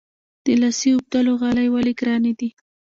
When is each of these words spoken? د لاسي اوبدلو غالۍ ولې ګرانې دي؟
د 0.45 0.47
لاسي 0.61 0.89
اوبدلو 0.93 1.31
غالۍ 1.41 1.67
ولې 1.71 1.93
ګرانې 1.99 2.33
دي؟ 2.39 2.49